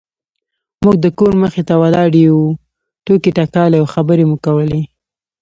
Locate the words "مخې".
1.43-1.61